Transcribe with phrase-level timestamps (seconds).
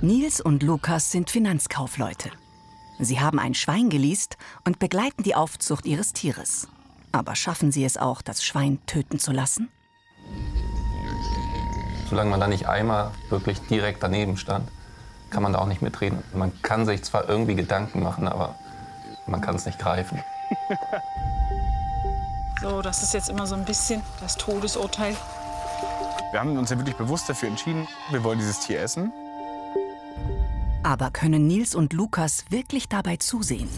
[0.00, 2.30] Nils und Lukas sind Finanzkaufleute.
[3.00, 6.68] Sie haben ein Schwein geleast und begleiten die Aufzucht ihres Tieres.
[7.10, 9.68] Aber schaffen sie es auch, das Schwein töten zu lassen?
[12.08, 14.70] Solange man da nicht einmal wirklich direkt daneben stand,
[15.30, 16.22] kann man da auch nicht mitreden.
[16.32, 18.54] Man kann sich zwar irgendwie Gedanken machen, aber
[19.26, 20.22] man kann es nicht greifen.
[22.60, 25.16] So, das ist jetzt immer so ein bisschen das Todesurteil.
[26.32, 29.12] Wir haben uns ja wirklich bewusst dafür entschieden, wir wollen dieses Tier essen.
[30.88, 33.68] Aber können Nils und Lukas wirklich dabei zusehen?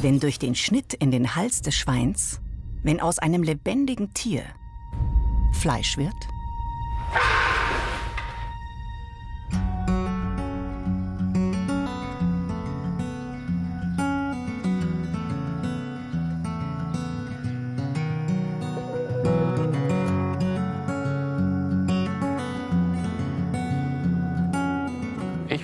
[0.00, 2.40] Wenn durch den Schnitt in den Hals des Schweins,
[2.82, 4.42] wenn aus einem lebendigen Tier
[5.52, 6.14] Fleisch wird?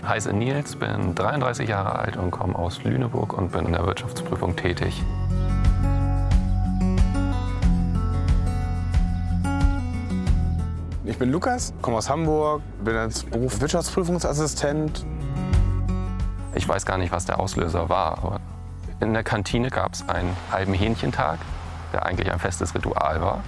[0.08, 4.56] Heiße Nils, bin 33 Jahre alt und komme aus Lüneburg und bin in der Wirtschaftsprüfung
[4.56, 5.05] tätig.
[11.05, 15.05] Ich bin Lukas, komme aus Hamburg, bin als Beruf Wirtschaftsprüfungsassistent.
[16.55, 18.40] Ich weiß gar nicht, was der Auslöser war, aber
[19.00, 21.38] in der Kantine gab es einen halben Hähnchentag,
[21.92, 23.42] der eigentlich ein festes Ritual war.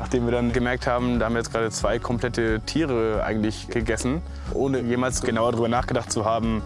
[0.00, 4.22] Nachdem wir dann gemerkt haben, da haben wir jetzt gerade zwei komplette Tiere eigentlich gegessen,
[4.54, 6.62] ohne jemals genauer darüber nachgedacht zu haben,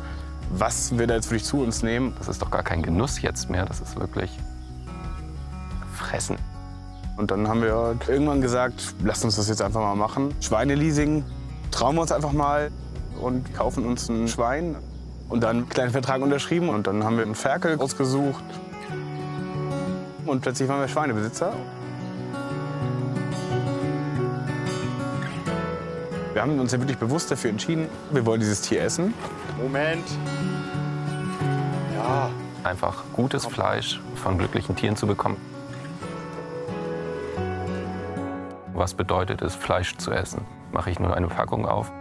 [0.51, 2.15] was wir da jetzt wirklich zu uns nehmen.
[2.19, 4.31] Das ist doch gar kein Genuss jetzt mehr, das ist wirklich
[5.95, 6.37] Fressen.
[7.17, 10.33] Und dann haben wir irgendwann gesagt, lasst uns das jetzt einfach mal machen.
[10.41, 11.25] Schweineleasing,
[11.73, 12.71] trauen wir uns einfach mal
[13.21, 14.77] und kaufen uns ein Schwein.
[15.29, 18.45] Und dann einen kleinen Vertrag unterschrieben und dann haben wir einen Ferkel ausgesucht.
[20.25, 21.53] Und plötzlich waren wir Schweinebesitzer.
[26.35, 29.15] Wir haben uns ja wirklich bewusst dafür entschieden, wir wollen dieses Tier essen.
[29.57, 30.05] Moment.
[31.95, 32.29] Ja.
[32.65, 35.37] Einfach gutes Fleisch von glücklichen Tieren zu bekommen.
[38.73, 40.45] Was bedeutet es, Fleisch zu essen?
[40.73, 41.93] Mache ich nur eine Packung auf?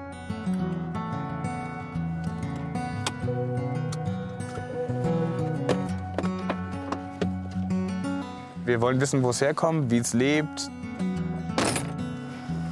[8.66, 10.72] Wir wollen wissen, wo es herkommt, wie es lebt,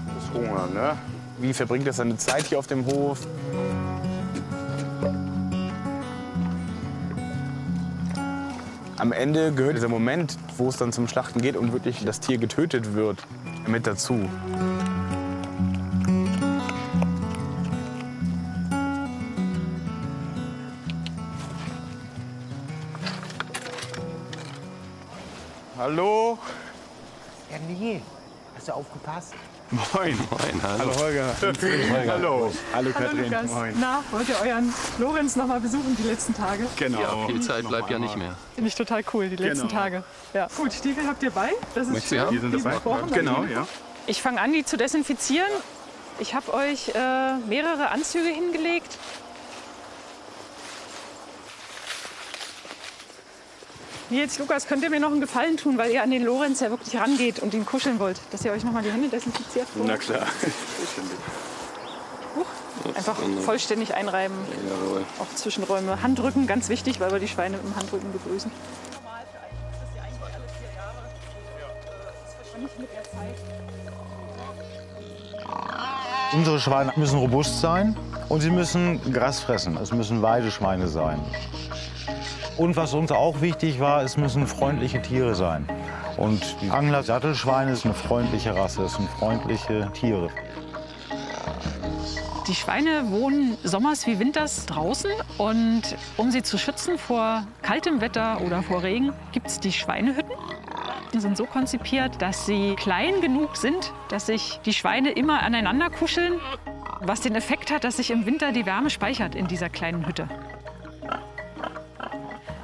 [0.08, 1.11] Das ist Hunger, ne?
[1.42, 3.20] Wie verbringt es seine Zeit hier auf dem Hof.
[8.98, 12.38] Am Ende gehört dieser Moment, wo es dann zum Schlachten geht und wirklich das Tier
[12.38, 13.18] getötet wird,
[13.66, 14.30] mit dazu.
[25.80, 26.38] Hallo?
[27.50, 28.02] Ja, nee.
[28.56, 29.34] Hast du aufgepasst?
[29.72, 30.18] Moin.
[30.30, 31.34] Moin, Hallo Holger.
[32.08, 32.52] Hallo.
[32.74, 33.32] Hallo Katrin.
[33.48, 33.74] Moin.
[33.80, 36.68] Na, wollt ihr euren Lorenz noch mal besuchen die letzten Tage?
[36.76, 37.00] Genau.
[37.00, 38.36] Ja, viel Zeit bleibt ja nicht mehr.
[38.56, 39.80] Finde ich total cool, die letzten Genau.
[39.82, 40.04] Tage.
[40.34, 40.48] Ja.
[40.58, 41.52] Gut, Stiefel habt ihr bei.
[41.74, 42.30] Das ist Möchtest du schön.
[42.32, 42.78] Die sind dabei.
[43.14, 43.66] Genau, ja.
[44.08, 45.48] Ich fange an, die zu desinfizieren.
[46.20, 48.98] Ich habe euch äh, mehrere Anzüge hingelegt.
[54.12, 56.70] Nils, Lukas, könnt ihr mir noch einen Gefallen tun, weil ihr an den Lorenz ja
[56.70, 59.68] wirklich rangeht und ihn kuscheln wollt, dass ihr euch noch mal die Hände desinfiziert?
[59.86, 60.28] Na klar.
[62.94, 64.36] Einfach vollständig einreiben,
[65.20, 66.02] auch Zwischenräume.
[66.02, 68.52] Handrücken, ganz wichtig, weil wir die Schweine mit dem Handrücken begrüßen.
[76.34, 77.96] Unsere Schweine müssen robust sein
[78.28, 79.78] und sie müssen Gras fressen.
[79.78, 81.20] Es müssen Weideschweine sein.
[82.58, 85.68] Und was uns auch wichtig war, es müssen freundliche Tiere sein.
[86.18, 90.30] Und die Angler Sattelschweine ist eine freundliche Rasse, es sind freundliche Tiere.
[92.48, 95.84] Die Schweine wohnen sommers wie winters draußen und
[96.18, 100.34] um sie zu schützen vor kaltem Wetter oder vor Regen gibt es die Schweinehütten.
[101.14, 105.90] Die sind so konzipiert, dass sie klein genug sind, dass sich die Schweine immer aneinander
[105.90, 106.40] kuscheln,
[107.02, 110.28] was den Effekt hat, dass sich im Winter die Wärme speichert in dieser kleinen Hütte.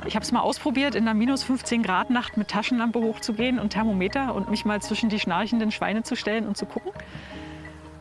[0.08, 3.72] Ich habe es mal ausprobiert, in einer minus 15 Grad Nacht mit Taschenlampe hochzugehen und
[3.72, 6.92] Thermometer und mich mal zwischen die schnarchenden Schweine zu stellen und zu gucken.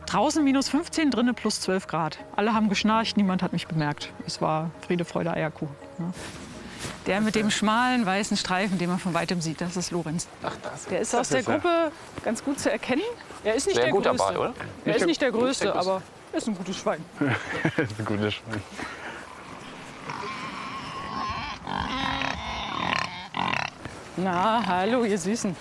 [0.05, 2.19] Draußen minus 15, drinnen plus 12 Grad.
[2.37, 4.13] Alle haben geschnarcht, niemand hat mich bemerkt.
[4.25, 5.75] Es war Friede, Freude, Eierkuchen.
[5.97, 6.13] ne?
[7.07, 10.27] Der mit dem schmalen weißen Streifen, den man von weitem sieht, das ist Lorenz.
[10.89, 11.55] Der ist aus der ist er.
[11.55, 11.91] Gruppe
[12.23, 13.01] ganz gut zu erkennen.
[13.43, 14.25] Er ist nicht Sehr der gut Größte.
[14.33, 14.53] dabei, oder?
[14.85, 16.01] Er ist nicht der Größte, aber
[16.31, 17.03] er ist ein gutes Schwein.
[17.75, 18.61] Das ist ein gutes Schwein.
[24.17, 25.55] Na, hallo, ihr Süßen.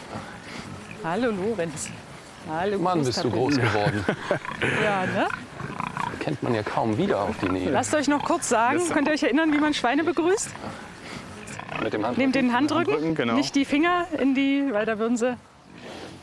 [1.04, 1.90] Hallo, Lorenz.
[2.48, 4.04] Hallo, Mann, bist du groß geworden.
[4.82, 5.28] Ja, ne?
[6.20, 7.70] kennt man ja kaum wieder auf die Nähe.
[7.70, 10.50] Lasst euch noch kurz sagen, könnt ihr euch erinnern, wie man Schweine begrüßt?
[11.82, 12.16] Mit dem Handrücken.
[12.16, 13.34] Nehmt den Handrücken, Handrücken, genau.
[13.34, 15.36] nicht die Finger in die, weil da würden sie,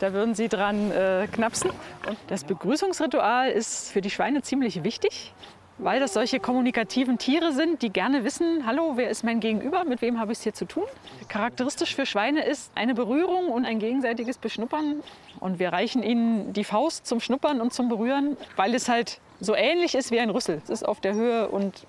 [0.00, 1.70] da würden sie dran äh, knapsen.
[2.06, 5.32] Und das Begrüßungsritual ist für die Schweine ziemlich wichtig,
[5.78, 10.02] weil das solche kommunikativen Tiere sind, die gerne wissen, hallo, wer ist mein Gegenüber, mit
[10.02, 10.84] wem habe ich es hier zu tun.
[11.28, 15.02] Charakteristisch für Schweine ist eine Berührung und ein gegenseitiges Beschnuppern.
[15.40, 19.54] Und wir reichen ihnen die Faust zum Schnuppern und zum Berühren, weil es halt so
[19.54, 20.60] ähnlich ist wie ein Rüssel.
[20.64, 21.84] Es ist auf der Höhe und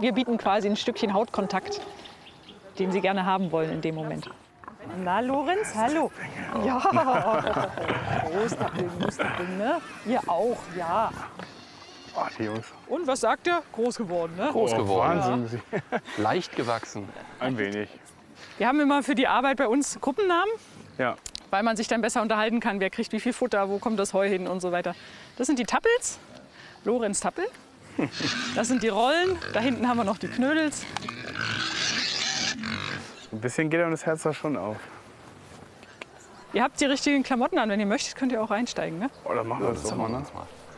[0.00, 1.80] wir bieten quasi ein Stückchen Hautkontakt
[2.78, 4.28] den Sie gerne haben wollen in dem Moment.
[5.04, 6.10] Na, Lorenz, hallo.
[6.66, 6.78] Ja,
[8.32, 9.80] Großtappeln, Großtappeln, ne?
[10.06, 11.10] Ihr auch, ja.
[12.16, 12.66] Ach, die Jungs.
[12.88, 13.62] Und was sagt er?
[13.72, 14.48] Groß geworden, ne?
[14.52, 15.18] groß geworden.
[15.20, 15.62] Wahnsinn.
[16.18, 17.08] Leicht gewachsen.
[17.40, 17.88] Ein wenig.
[18.58, 20.52] Wir haben immer für die Arbeit bei uns Gruppennamen,
[20.98, 21.16] Ja.
[21.50, 22.80] weil man sich dann besser unterhalten kann.
[22.80, 24.94] Wer kriegt wie viel Futter, wo kommt das Heu hin und so weiter.
[25.38, 26.18] Das sind die Tappels,
[26.84, 27.46] Lorenz Tappel.
[28.54, 29.38] Das sind die Rollen.
[29.52, 30.84] Da hinten haben wir noch die Knödels.
[33.32, 34.76] Ein bisschen geht einem das Herz da schon auf.
[36.52, 37.70] Ihr habt die richtigen Klamotten an.
[37.70, 38.98] Wenn ihr möchtet, könnt ihr auch einsteigen.
[38.98, 39.08] Ne?
[39.24, 40.22] Oder machen wir das doch mal, ne?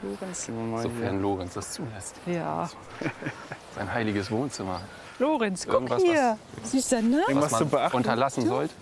[0.04, 0.46] Lorenz.
[0.82, 2.16] Sofern Lorenz das zulässt.
[2.26, 2.68] Ja.
[3.76, 4.80] Sein heiliges Wohnzimmer.
[5.18, 6.38] Lorenz, guck Irgendwas, hier.
[6.62, 7.22] Süßer, ne?
[7.28, 7.96] Irgendwas Was zu man beachten.
[7.96, 8.74] unterlassen sollte.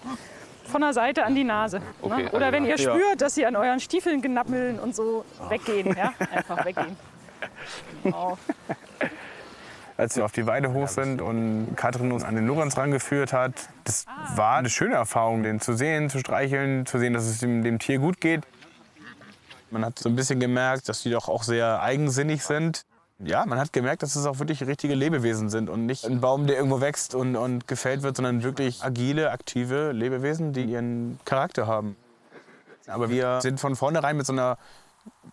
[0.65, 1.81] Von der Seite an die Nase.
[2.01, 2.31] Okay, ne?
[2.31, 2.93] Oder also wenn ihr Ja.
[2.93, 5.95] spürt, dass sie an euren Stiefeln genappeln und so weggehen.
[5.97, 6.13] Ja?
[6.33, 6.97] Einfach weggehen.
[8.03, 8.39] Genau.
[9.99, 13.53] Als wir auf die Weide hoch sind und Katrin uns an den Lorenz rangeführt hat,
[13.85, 17.63] das war eine schöne Erfahrung, den zu sehen, zu streicheln, zu sehen, dass es dem,
[17.63, 18.41] dem Tier gut geht.
[19.73, 22.85] Man hat so ein bisschen gemerkt, dass die doch auch sehr eigensinnig sind.
[23.19, 26.47] Ja, man hat gemerkt, dass es auch wirklich richtige Lebewesen sind und nicht ein Baum,
[26.47, 31.67] der irgendwo wächst und, und gefällt wird, sondern wirklich agile, aktive Lebewesen, die ihren Charakter
[31.67, 31.97] haben.
[32.87, 34.59] Aber wir sind von vornherein mit so einer,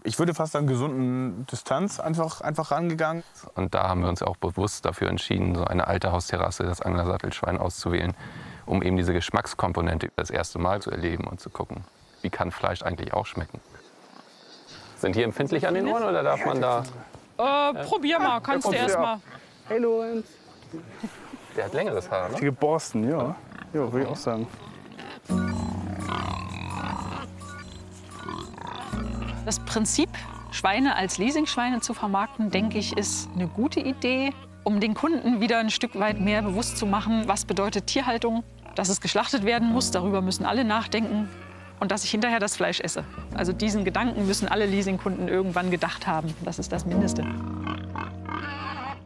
[0.04, 3.24] ich würde fast sagen, gesunden Distanz einfach, einfach rangegangen.
[3.56, 7.58] Und da haben wir uns auch bewusst dafür entschieden, so eine alte Hausterrasse, das Anglersattelschwein
[7.58, 8.14] auszuwählen,
[8.66, 11.84] um eben diese Geschmackskomponente das erste Mal zu erleben und zu gucken,
[12.22, 13.60] wie kann Fleisch eigentlich auch schmecken.
[15.00, 16.84] Sind die empfindlich an den Ohren oder darf man da...
[17.38, 19.22] Äh, probier mal, kannst du erst mal.
[19.70, 20.28] Hey Lorenz.
[21.56, 22.36] Der hat längeres Haar, ne?
[22.42, 23.34] Die Borsten, ja.
[23.74, 24.46] Ja, würde ich auch sagen.
[29.46, 30.10] Das Prinzip,
[30.52, 34.34] Schweine als Leasingschweine zu vermarkten, denke ich, ist eine gute Idee,
[34.66, 38.44] um den Kunden wieder ein Stück weit mehr bewusst zu machen, was bedeutet Tierhaltung,
[38.76, 41.30] dass es geschlachtet werden muss, darüber müssen alle nachdenken
[41.80, 43.04] und dass ich hinterher das Fleisch esse.
[43.36, 46.34] Also diesen Gedanken müssen alle Leasingkunden irgendwann gedacht haben.
[46.44, 47.24] Das ist das Mindeste.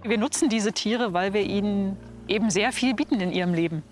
[0.04, 1.98] Wir nutzen diese Tiere, weil wir ihnen
[2.28, 3.84] eben sehr viel bieten in ihrem Leben.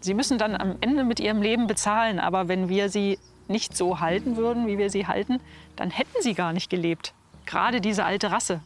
[0.00, 3.18] Sie müssen dann am Ende mit ihrem Leben bezahlen, aber wenn wir sie
[3.48, 5.40] nicht so halten würden, wie wir sie halten,
[5.76, 7.14] dann hätten sie gar nicht gelebt.
[7.46, 8.60] Gerade diese alte Rasse.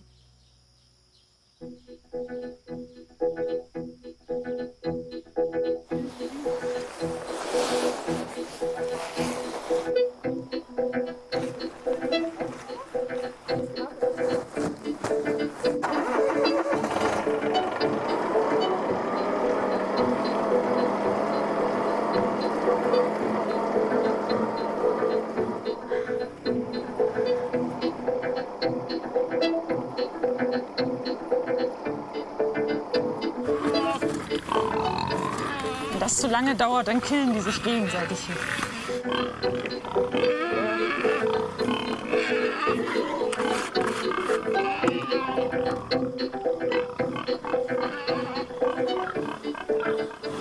[36.13, 38.37] Das zu lange dauert, dann killen die sich gegenseitig hier.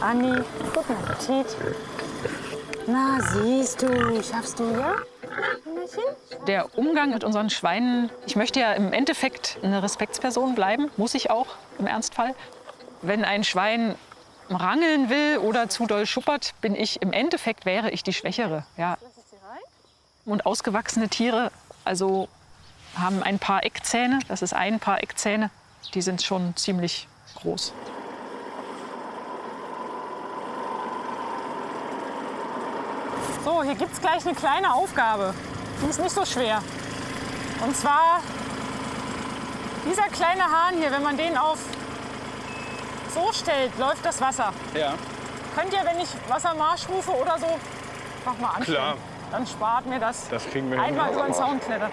[0.01, 0.43] Anni,
[0.73, 1.45] guten Appetit.
[2.87, 4.95] Na, siehst du, schaffst du, ja?
[6.47, 11.29] Der Umgang mit unseren Schweinen, ich möchte ja im Endeffekt eine Respektsperson bleiben, muss ich
[11.29, 12.33] auch im Ernstfall.
[13.03, 13.95] Wenn ein Schwein
[14.49, 18.65] rangeln will oder zu doll schuppert, bin ich im Endeffekt wäre ich die Schwächere.
[18.77, 18.97] Ja.
[20.25, 21.51] Und ausgewachsene Tiere,
[21.85, 22.27] also
[22.97, 25.51] haben ein paar Eckzähne, das ist ein paar Eckzähne,
[25.93, 27.73] die sind schon ziemlich groß.
[33.43, 35.33] So, hier gibt es gleich eine kleine Aufgabe.
[35.81, 36.61] Die ist nicht so schwer.
[37.65, 38.19] Und zwar
[39.85, 41.57] dieser kleine Hahn hier, wenn man den auf
[43.13, 44.53] so stellt, läuft das Wasser.
[44.75, 44.93] Ja.
[45.55, 47.59] Könnt ihr, wenn ich Wassermarsch rufe oder so,
[48.25, 48.77] noch mal anstellen?
[48.77, 48.97] Klar.
[49.31, 51.91] Dann spart mir das, Das kriegen wir einmal über den Zaun klettern.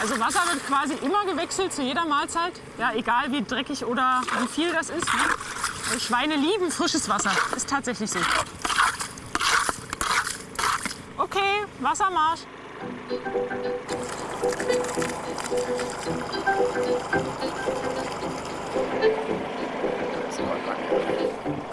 [0.00, 2.52] Also Wasser wird quasi immer gewechselt zu jeder Mahlzeit.
[2.78, 5.04] Ja, egal wie dreckig oder wie viel das ist.
[5.04, 5.20] Ne?
[5.98, 7.32] Schweine lieben frisches Wasser.
[7.56, 8.18] Ist tatsächlich so.
[11.18, 12.40] Okay, Wassermarsch.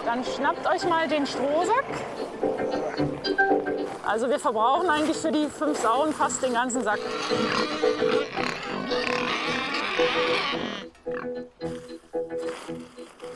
[0.06, 1.86] Dann schnappt euch mal den Strohsack.
[4.06, 7.00] Also wir verbrauchen eigentlich für die fünf Sauen fast den ganzen Sack.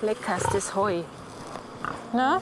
[0.01, 1.03] Leckerstes Heu.
[2.11, 2.41] Ne?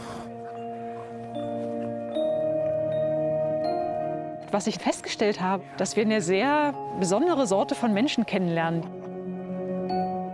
[4.51, 8.83] Was ich festgestellt habe, dass wir eine sehr besondere Sorte von Menschen kennenlernen.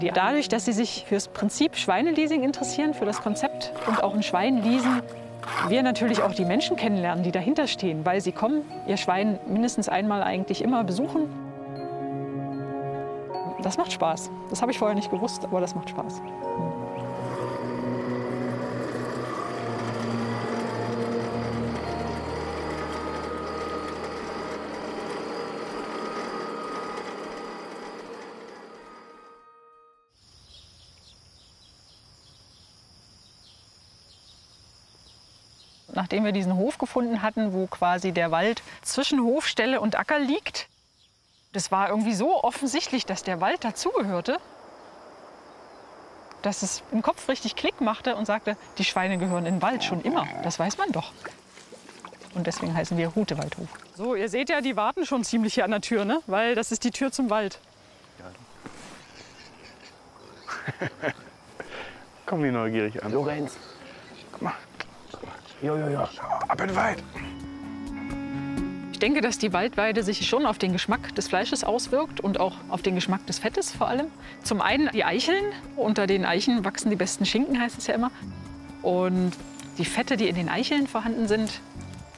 [0.02, 4.14] Die dadurch, dass sie sich für das Prinzip Schweineleasing interessieren, für das Konzept und auch
[4.14, 5.02] ein Schwein leasen,
[5.68, 9.90] wir natürlich auch die Menschen kennenlernen, die dahinter stehen, weil sie kommen, ihr Schwein mindestens
[9.90, 11.28] einmal eigentlich immer besuchen.
[13.64, 14.30] Das macht Spaß.
[14.52, 16.22] Das habe ich vorher nicht gewusst, aber das macht Spaß.
[35.94, 40.68] Nachdem wir diesen Hof gefunden hatten, wo quasi der Wald zwischen Hofstelle und Acker liegt.
[41.54, 44.38] Das war irgendwie so offensichtlich, dass der Wald dazugehörte,
[46.42, 49.84] dass es im Kopf richtig Klick machte und sagte, die Schweine gehören in den Wald
[49.84, 50.28] schon immer.
[50.44, 51.12] Das weiß man doch.
[52.36, 53.70] Und deswegen heißen wir Hutewaldhof.
[53.96, 56.22] So, ihr seht ja, die warten schon ziemlich hier an der Tür, ne?
[56.28, 57.60] weil das ist die Tür zum Wald.
[62.26, 63.12] Komm die neugierig an.
[63.12, 63.56] Lorenz.
[64.32, 64.54] Guck mal.
[65.66, 66.08] Jo, jo, jo.
[66.48, 67.04] Ab in den Wald.
[68.92, 72.54] Ich denke, dass die Waldweide sich schon auf den Geschmack des Fleisches auswirkt und auch
[72.70, 74.06] auf den Geschmack des Fettes vor allem.
[74.44, 75.44] Zum einen die Eicheln.
[75.76, 78.12] Unter den Eichen wachsen die besten Schinken, heißt es ja immer.
[78.84, 79.32] Und
[79.80, 81.62] die Fette, die in den Eicheln vorhanden sind,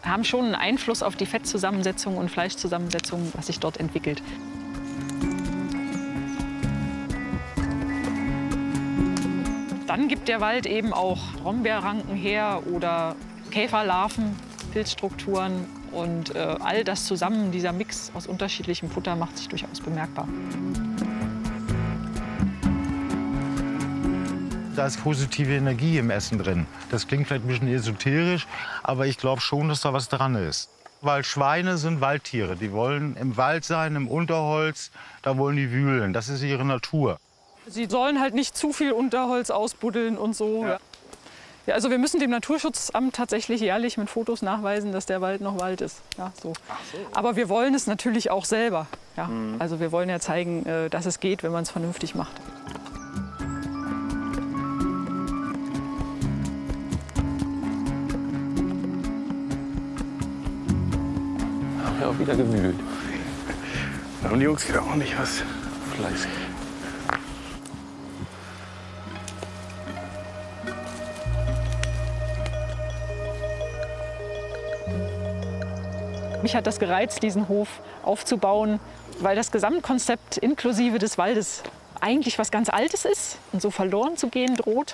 [0.04, 4.22] haben schon einen Einfluss auf die Fettzusammensetzung und Fleischzusammensetzung, was sich dort entwickelt.
[9.88, 13.16] Dann gibt der Wald eben auch Brombeerranken her oder
[13.58, 14.36] Käferlarven,
[14.72, 20.28] Pilzstrukturen und äh, all das zusammen, dieser Mix aus unterschiedlichem Futter macht sich durchaus bemerkbar.
[24.76, 26.68] Da ist positive Energie im Essen drin.
[26.92, 28.46] Das klingt vielleicht ein bisschen esoterisch,
[28.84, 30.70] aber ich glaube schon, dass da was dran ist.
[31.02, 32.58] Weil Schweine sind Waldtiere.
[32.58, 34.92] Die wollen im Wald sein, im Unterholz,
[35.24, 36.14] da wollen die wühlen.
[36.14, 37.18] Das ist ihre Natur.
[37.66, 40.64] Sie sollen halt nicht zu viel Unterholz ausbuddeln und so.
[40.64, 40.78] Ja.
[41.68, 45.60] Ja, also wir müssen dem Naturschutzamt tatsächlich jährlich mit Fotos nachweisen, dass der Wald noch
[45.60, 46.02] Wald ist.
[46.18, 46.54] Ja, so.
[47.14, 48.88] Aber wir wollen es natürlich auch selber.
[49.18, 49.30] Ja.
[49.60, 52.32] Also wir wollen ja zeigen, äh, dass es geht, wenn man es vernünftig macht.
[61.84, 62.80] Haben wir auch wieder gewühlt.
[64.24, 65.44] Da haben die Jungs wieder ordentlich was.
[65.98, 66.32] Fleißig.
[76.48, 77.68] Mich hat das gereizt, diesen Hof
[78.04, 78.80] aufzubauen,
[79.20, 81.62] weil das Gesamtkonzept inklusive des Waldes
[82.00, 84.94] eigentlich was ganz Altes ist und so verloren zu gehen droht.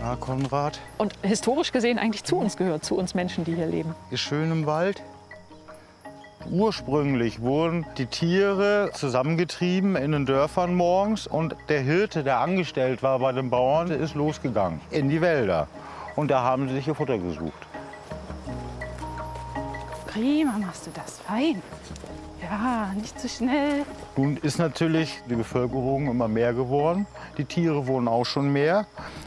[0.00, 3.96] Na, Konrad, Und historisch gesehen eigentlich zu uns gehört, zu uns Menschen, die hier leben.
[4.12, 5.02] ist schön im Wald.
[6.48, 13.18] Ursprünglich wurden die Tiere zusammengetrieben in den Dörfern morgens und der Hirte, der angestellt war
[13.18, 15.66] bei den Bauern, ist losgegangen in die Wälder.
[16.14, 17.67] Und da haben sie sich ihr Futter gesucht.
[20.18, 21.20] Prima machst du das.
[21.20, 21.62] Fein.
[22.42, 23.84] Ja, nicht zu schnell.
[24.16, 27.06] Nun ist natürlich die Bevölkerung immer mehr geworden.
[27.36, 28.86] Die Tiere wurden auch schon mehr.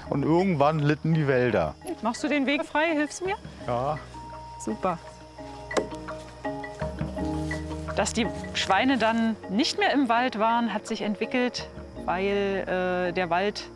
[0.09, 1.75] Und irgendwann litten die Wälder.
[2.01, 2.91] Machst du den Weg frei?
[2.93, 3.35] Hilfst du mir?
[3.67, 3.97] Ja,
[4.59, 4.99] Super.
[7.95, 11.67] Dass die Schweine dann nicht mehr im Wald waren, hat sich entwickelt,
[12.05, 13.69] weil äh, der Wald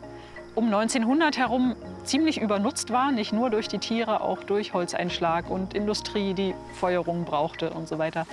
[0.54, 1.76] um 1900 herum
[2.06, 7.24] ziemlich übernutzt war, nicht nur durch die Tiere, auch durch Holzeinschlag und Industrie, die Feuerung
[7.24, 8.26] brauchte und so weiter.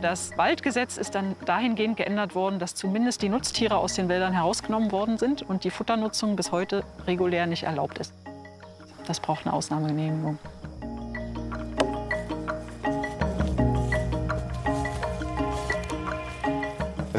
[0.00, 4.90] Das Waldgesetz ist dann dahingehend geändert worden, dass zumindest die Nutztiere aus den Wäldern herausgenommen
[4.90, 8.12] worden sind und die Futternutzung bis heute regulär nicht erlaubt ist.
[9.06, 10.38] Das braucht eine Ausnahmegenehmigung.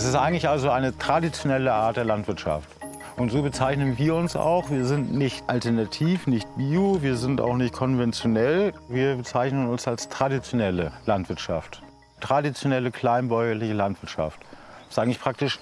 [0.04, 2.68] es ist eigentlich also eine traditionelle Art der Landwirtschaft.
[3.16, 4.70] Und so bezeichnen wir uns auch.
[4.70, 8.74] Wir sind nicht alternativ, nicht bio, wir sind auch nicht konventionell.
[8.90, 11.84] Wir bezeichnen uns als traditionelle Landwirtschaft.
[12.20, 14.40] Traditionelle kleinbäuerliche Landwirtschaft.
[14.42, 15.60] Das ist eigentlich praktisch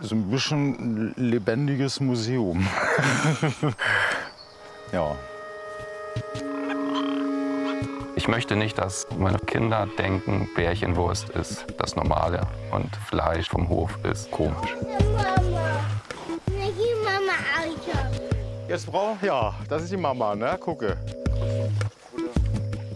[0.00, 2.66] so ein bisschen ein lebendiges Museum.
[4.92, 5.14] ja.
[8.16, 13.68] Ich Ich möchte nicht, dass meine Kinder denken, Bärchenwurst ist das Normale und Fleisch vom
[13.68, 14.74] Hof ist komisch.
[18.68, 20.58] Jetzt braucht, ja, das ist die Mama, ne?
[20.58, 20.96] Gucke.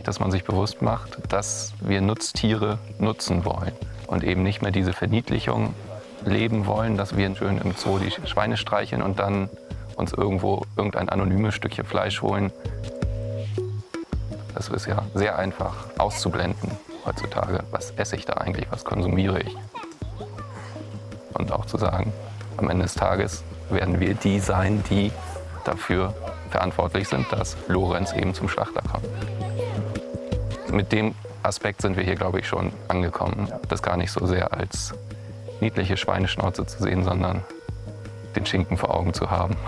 [0.03, 3.73] Dass man sich bewusst macht, dass wir Nutztiere nutzen wollen
[4.09, 5.75] und eben nicht mehr diese Verniedlichung
[6.25, 9.49] leben wollen, dass wir schön im Zoo die Schweine streicheln und dann
[9.95, 12.51] uns irgendwo irgendein anonymes Stückchen Fleisch holen.
[14.55, 16.73] Das ist ja sehr einfach auszublenden
[17.07, 17.61] heutzutage.
[17.71, 18.67] Was esse ich da eigentlich?
[18.71, 19.57] Was konsumiere ich?
[21.35, 22.13] Und auch zu sagen,
[22.57, 25.13] am Ende des Tages werden wir die sein, die
[25.65, 26.15] dafür
[26.51, 29.07] verantwortlich sind, dass Lorenz eben zum Schlachter kommt.
[30.73, 33.51] Mit dem Aspekt sind wir hier, glaube ich, schon angekommen.
[33.69, 34.95] Das gar nicht so sehr als
[35.61, 37.43] niedliche Schweineschnauze zu sehen, sondern
[38.37, 39.57] den Schinken vor Augen zu haben.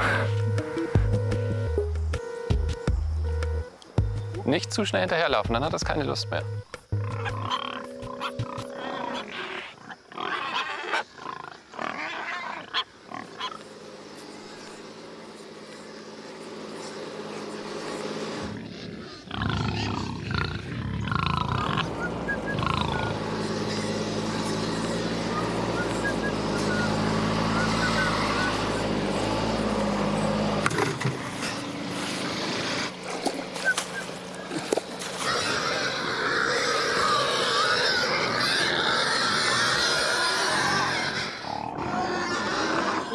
[4.44, 6.42] Nicht zu schnell hinterherlaufen, dann hat das keine Lust mehr.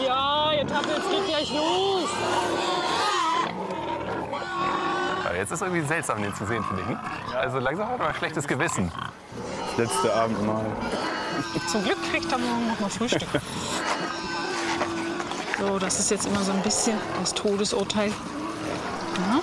[0.05, 2.10] Ja, ihr Tappels geht gleich los.
[5.25, 6.89] Aber jetzt ist irgendwie seltsam, den zu sehen, finde ich.
[6.89, 7.00] ne?
[7.36, 8.92] Also langsam hat man ein schlechtes Gewissen.
[9.77, 10.66] Letzte Abendmahl.
[11.68, 13.27] Zum Glück kriegt er morgen noch mal Frühstück.
[15.60, 18.10] So, das ist jetzt immer so ein bisschen das Todesurteil.
[18.10, 19.39] Ja.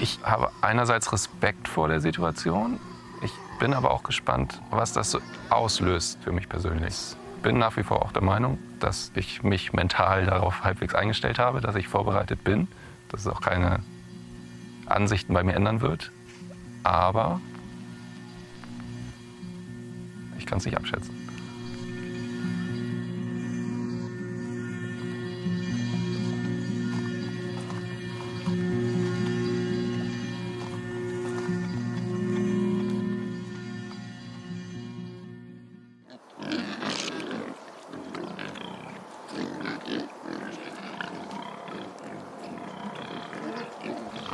[0.00, 2.80] Ich habe einerseits Respekt vor der Situation.
[3.22, 7.14] Ich bin aber auch gespannt, was das so auslöst für mich persönlich.
[7.36, 11.38] Ich bin nach wie vor auch der Meinung, dass ich mich mental darauf halbwegs eingestellt
[11.38, 12.66] habe, dass ich vorbereitet bin,
[13.08, 13.80] dass es auch keine
[14.86, 16.12] Ansichten bei mir ändern wird.
[16.82, 17.40] Aber
[20.38, 21.25] ich kann es nicht abschätzen.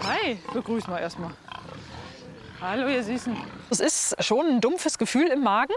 [0.05, 1.31] Hi, begrüß mal erstmal.
[2.61, 3.37] Hallo, ihr Süßen.
[3.71, 5.75] Es ist schon ein dumpfes Gefühl im Magen.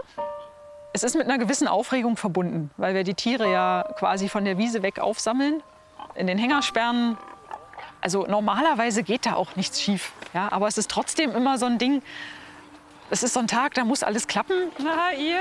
[0.92, 4.58] Es ist mit einer gewissen Aufregung verbunden, weil wir die Tiere ja quasi von der
[4.58, 5.62] Wiese weg aufsammeln,
[6.14, 7.16] in den Hänger sperren.
[8.00, 10.12] Also normalerweise geht da auch nichts schief.
[10.32, 12.02] Ja, aber es ist trotzdem immer so ein Ding.
[13.10, 14.72] Es ist so ein Tag, da muss alles klappen.
[14.78, 15.40] Na, ihr?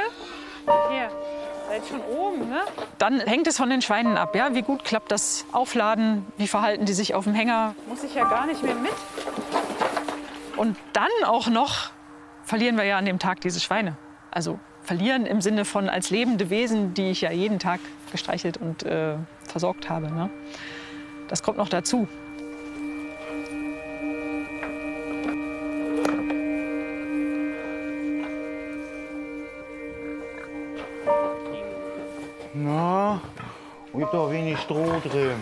[0.90, 1.12] Hier,
[1.76, 2.62] seid schon oben, ne?
[2.98, 4.36] Dann hängt es von den Schweinen ab.
[4.36, 4.54] Ja?
[4.54, 6.26] Wie gut klappt das Aufladen?
[6.38, 7.76] Wie verhalten die sich auf dem Hänger?
[7.88, 8.94] Muss ich ja gar nicht mehr mit.
[10.56, 11.92] Und dann auch noch
[12.44, 13.98] verlieren wir ja an dem Tag diese Schweine.
[14.32, 17.80] Also verlieren im Sinne von als lebende Wesen, die ich ja jeden Tag
[18.12, 20.12] gestreichelt und äh, versorgt habe.
[20.12, 20.30] Ne?
[21.28, 22.08] Das kommt noch dazu.
[32.58, 33.20] Na,
[33.94, 35.36] gibt doch wenig Stroh drin.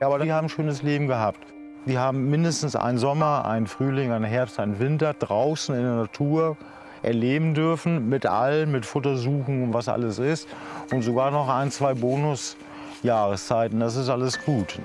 [0.00, 1.40] Ja, aber die haben ein schönes Leben gehabt.
[1.86, 6.56] Die haben mindestens einen Sommer, einen Frühling, einen Herbst, einen Winter draußen in der Natur
[7.02, 10.46] erleben dürfen, mit allen, mit Futtersuchen und was alles ist.
[10.92, 13.80] Und sogar noch ein, zwei Bonusjahreszeiten.
[13.80, 14.78] Das ist alles gut.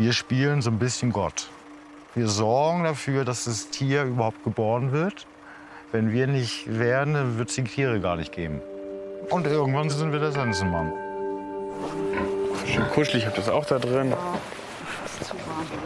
[0.00, 1.50] Wir spielen so ein bisschen Gott.
[2.14, 5.26] Wir sorgen dafür, dass das Tier überhaupt geboren wird.
[5.92, 8.62] Wenn wir nicht wären, dann wird es die Tiere gar nicht geben.
[9.28, 10.90] Und irgendwann sind wir der Sensenmann.
[12.66, 14.14] Schön kuschelig, habt ihr das auch da drin.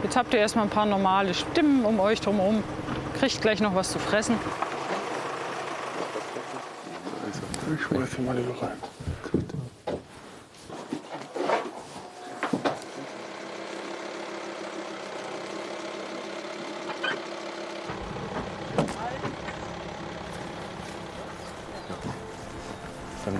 [0.01, 2.63] Jetzt habt ihr erstmal ein paar normale Stimmen um euch drumherum.
[3.19, 4.35] Kriegt gleich noch was zu fressen.
[7.75, 8.94] Ich schmeiß mal lieber rein.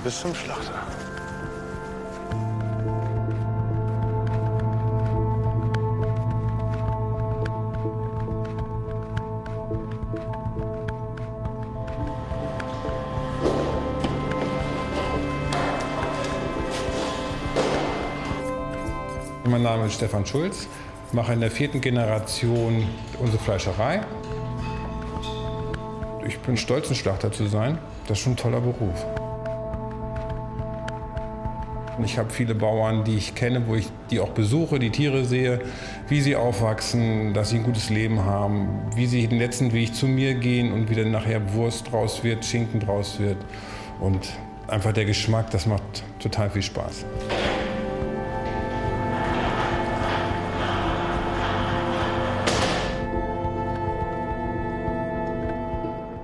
[0.05, 0.71] bis zum Schlachter.
[19.47, 20.67] Mein Name ist Stefan Schulz,
[21.13, 22.87] mache in der vierten Generation
[23.19, 24.01] unsere Fleischerei.
[26.27, 27.79] Ich bin stolz, ein Schlachter zu sein.
[28.07, 29.03] Das ist schon ein toller Beruf.
[32.05, 35.59] Ich habe viele Bauern, die ich kenne, wo ich die auch besuche, die Tiere sehe,
[36.07, 40.05] wie sie aufwachsen, dass sie ein gutes Leben haben, wie sie den letzten Weg zu
[40.05, 43.37] mir gehen und wie dann nachher Wurst draus wird, Schinken draus wird.
[43.99, 44.29] Und
[44.67, 47.05] einfach der Geschmack, das macht total viel Spaß.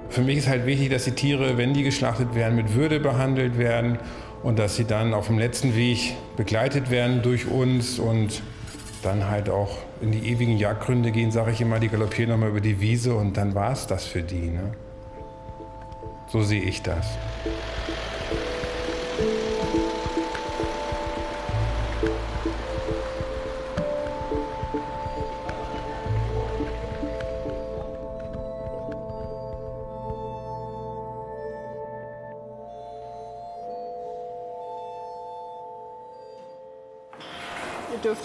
[0.10, 3.58] Für mich ist halt wichtig, dass die Tiere, wenn die geschlachtet werden, mit Würde behandelt
[3.58, 3.98] werden
[4.44, 8.42] und dass sie dann auf dem letzten Weg begleitet werden durch uns und
[9.04, 12.62] dann halt auch in die ewigen Jagdgründe gehen, sage ich immer, die galoppieren nochmal über
[12.62, 14.50] die Wiese und dann war es das für die.
[14.50, 14.74] Ne?
[16.28, 17.08] So sehe ich das.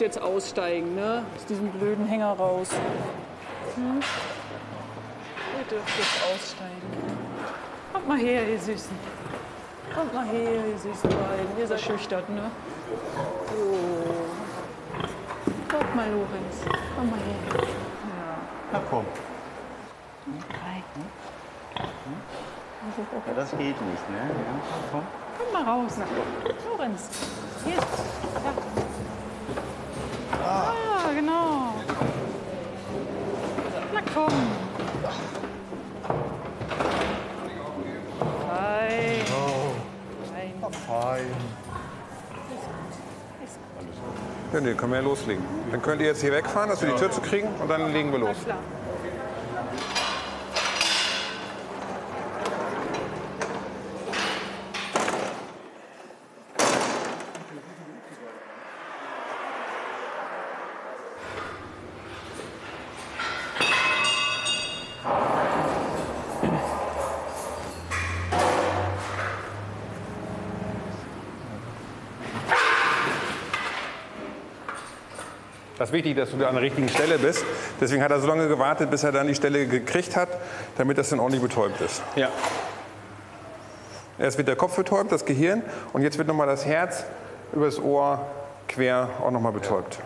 [0.06, 1.24] Jetzt aussteigen, ne?
[1.34, 2.70] Aus diesem blöden Hänger raus.
[3.74, 4.00] Hm?
[5.58, 6.80] Ihr dürft jetzt aussteigen.
[7.92, 8.96] Kommt mal her, ihr Süßen.
[9.94, 11.58] Kommt mal her, ihr süßen beiden.
[11.58, 12.50] Ihr seid schüchtern, ne?
[13.48, 13.78] So.
[15.74, 16.56] Kommt mal, Lorenz.
[16.94, 17.64] Komm mal her.
[17.64, 18.36] Ja.
[18.72, 19.06] Na komm.
[20.66, 20.82] Hi.
[23.26, 24.18] Ja, das geht nicht, ne?
[24.18, 24.60] Ja,
[24.92, 25.02] komm.
[25.38, 25.92] Komm mal raus.
[26.70, 27.08] Lorenz.
[27.64, 27.76] Hier.
[27.76, 28.85] Ja.
[44.56, 45.44] Ja, nee, können wir ja loslegen.
[45.70, 48.10] Dann könnt ihr jetzt hier wegfahren, dass wir die Tür zu kriegen und dann legen
[48.10, 48.36] wir los.
[75.86, 77.44] Das ist wichtig, dass du da an der richtigen Stelle bist.
[77.80, 80.28] Deswegen hat er so lange gewartet, bis er dann die Stelle gekriegt hat,
[80.76, 82.02] damit das dann ordentlich betäubt ist.
[82.16, 82.28] Ja.
[84.18, 87.04] Erst wird der Kopf betäubt, das Gehirn, und jetzt wird nochmal das Herz
[87.52, 88.26] übers Ohr
[88.66, 90.00] quer auch nochmal betäubt.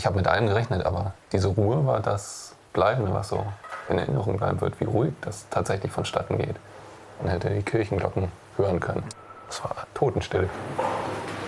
[0.00, 3.44] Ich habe mit allem gerechnet, aber diese Ruhe war das Bleibende, was so
[3.90, 6.56] in Erinnerung bleiben wird, wie ruhig das tatsächlich vonstatten geht.
[7.20, 9.04] Man hätte die Kirchenglocken hören können.
[9.50, 10.48] Es war Totenstille.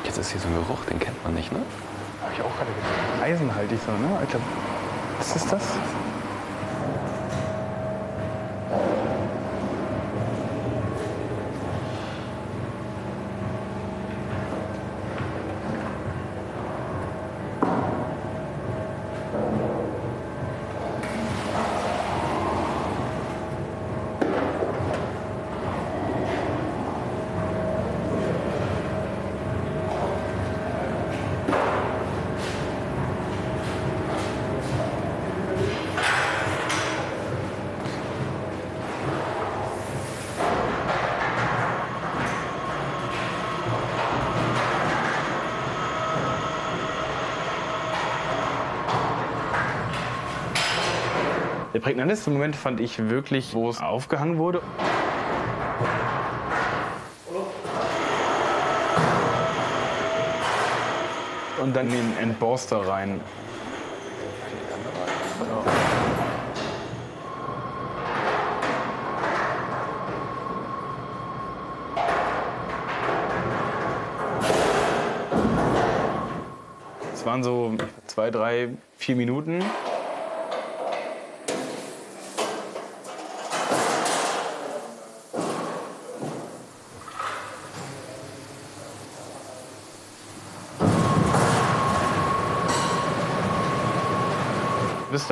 [0.04, 1.60] Jetzt ist hier so ein Geruch, den kennt man nicht, ne?
[2.20, 3.22] Habe ich auch gerade gedacht.
[3.22, 4.18] Eisenhaltig so, ne?
[4.18, 4.38] Alter,
[5.16, 5.62] was ist das?
[51.82, 54.62] Prägnanteste Moment fand ich wirklich, wo es aufgehangen wurde.
[61.60, 63.20] Und dann den Entborster rein.
[77.12, 77.74] Es waren so
[78.06, 79.64] zwei, drei, vier Minuten.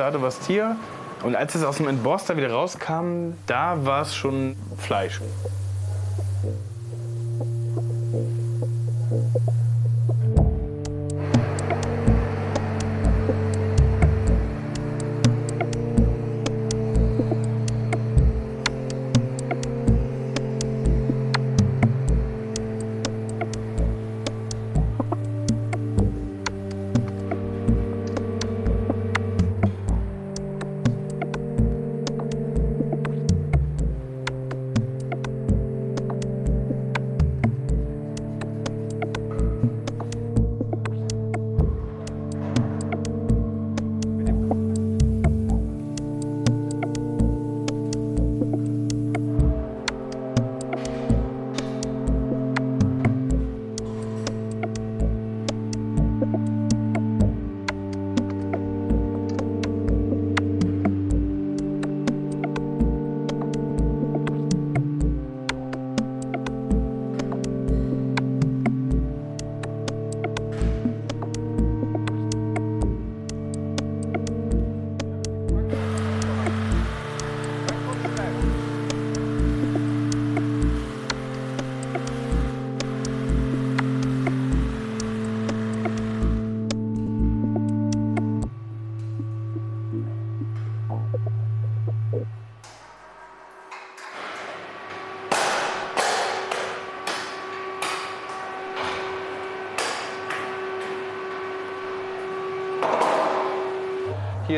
[0.01, 0.77] Dato war es Tier.
[1.21, 5.21] Und als es aus dem Entborster wieder rauskam, da war es schon Fleisch.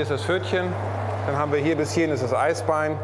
[0.03, 0.65] Ist das Pfötchen.
[1.25, 2.97] Dann haben wir hier bis hierhin ist das Eisbein.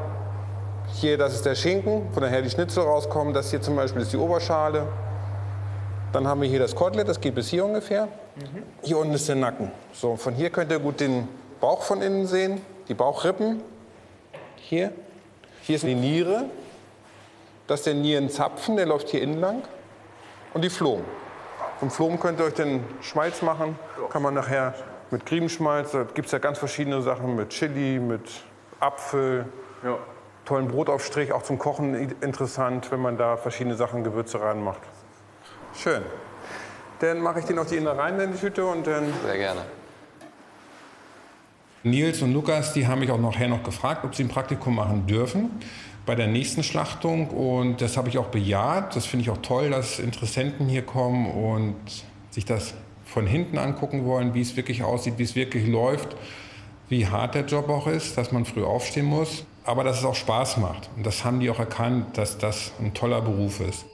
[0.96, 3.34] Hier, das ist der Schinken, von daher die Schnitzel rauskommen.
[3.34, 4.86] Das hier zum Beispiel ist die Oberschale.
[6.12, 8.10] Dann haben wir hier das Kotelett, das geht bis hier ungefähr.
[8.82, 9.72] Hier unten ist der Nacken.
[9.94, 11.30] So, von hier könnt ihr gut den
[11.62, 13.62] Bauch von innen sehen, die Bauchrippen.
[14.58, 14.92] Hier.
[15.62, 16.46] Hier ist die Niere.
[17.68, 19.62] Das ist der Nierenzapfen, der läuft hier innen lang.
[20.54, 21.06] Und die Flohen.
[21.80, 23.80] Vom Flohen könnt ihr euch den Schmalz machen.
[24.10, 24.74] Kann man nachher
[25.12, 28.22] mit Griebenschmalz, da gibt es ja ganz verschiedene Sachen mit Chili, mit
[28.80, 29.45] Apfel,
[30.45, 34.82] tollen Brotaufstrich, auch zum Kochen interessant, wenn man da verschiedene Sachen, Gewürze reinmacht.
[35.76, 36.02] Schön.
[37.00, 39.62] Dann mache ich den auf die Innereien in die Tüte und dann Sehr gerne.
[41.84, 45.08] Nils und Lukas, die haben mich auch nachher noch gefragt, ob sie ein Praktikum machen
[45.08, 45.62] dürfen
[46.06, 47.30] bei der nächsten Schlachtung.
[47.30, 48.98] Und das habe ich auch bejaht.
[48.98, 51.78] Das finde ich auch toll, dass Interessenten hier kommen und
[52.32, 52.74] sich das
[53.12, 56.15] von hinten angucken wollen, wie es wirklich aussieht, wie es wirklich läuft,
[56.89, 60.15] wie hart der Job auch ist, dass man früh aufstehen muss, aber dass es auch
[60.15, 60.89] Spaß macht.
[60.95, 63.86] Und das haben die auch erkannt, dass das ein toller Beruf ist.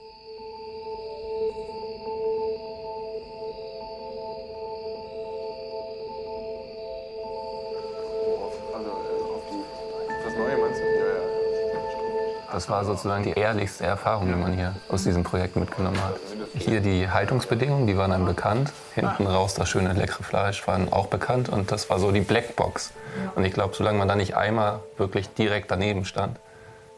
[12.52, 16.16] Das war sozusagen die ehrlichste Erfahrung, die man hier aus diesem Projekt mitgenommen hat.
[16.54, 18.72] Hier die Haltungsbedingungen, die waren einem bekannt.
[18.94, 21.48] Hinten raus das schöne leckere Fleisch waren auch bekannt.
[21.48, 22.92] Und das war so die Blackbox.
[23.34, 26.38] Und ich glaube, solange man da nicht einmal wirklich direkt daneben stand,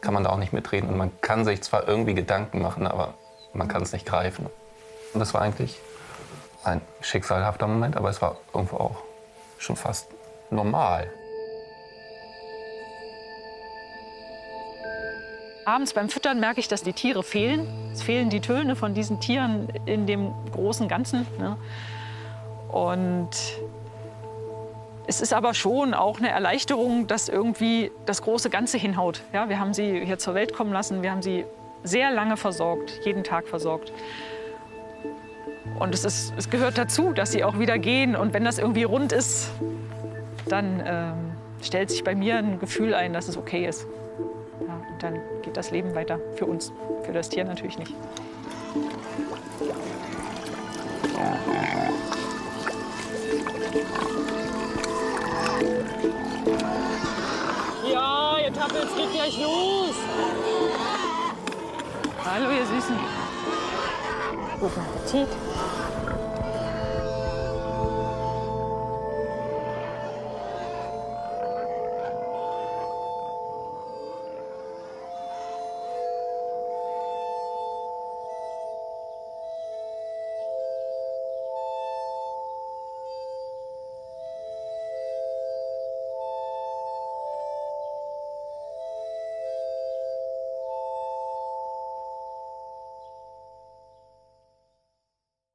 [0.01, 0.89] kann man da auch nicht mitreden.
[0.89, 3.15] Und man kann sich zwar irgendwie Gedanken machen, aber
[3.53, 4.45] man kann es nicht greifen.
[5.13, 5.79] Und das war eigentlich
[6.63, 8.97] ein schicksalhafter Moment, aber es war irgendwo auch
[9.57, 10.07] schon fast
[10.51, 11.09] normal.
[15.65, 17.67] Abends beim Füttern merke ich, dass die Tiere fehlen.
[17.93, 21.27] Es fehlen die Töne von diesen Tieren in dem großen Ganzen.
[21.37, 21.57] Ne?
[22.69, 23.29] Und
[25.07, 29.21] es ist aber schon auch eine Erleichterung, dass irgendwie das große Ganze hinhaut.
[29.33, 31.45] Ja, wir haben sie hier zur Welt kommen lassen, wir haben sie
[31.83, 33.91] sehr lange versorgt, jeden Tag versorgt.
[35.79, 38.15] Und es, ist, es gehört dazu, dass sie auch wieder gehen.
[38.15, 39.49] Und wenn das irgendwie rund ist,
[40.47, 43.87] dann ähm, stellt sich bei mir ein Gefühl ein, dass es okay ist.
[44.67, 46.71] Ja, und dann geht das Leben weiter für uns,
[47.03, 47.93] für das Tier natürlich nicht.
[57.91, 59.95] Ja, ihr Tappels geht gleich los.
[62.25, 62.95] Hallo, ihr Süßen.
[64.59, 65.27] Guten Appetit.